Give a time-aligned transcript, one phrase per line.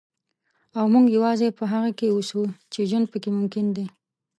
[0.77, 3.85] او موږ یوازې په هغه کې اوسو چې ژوند پکې ممکن دی.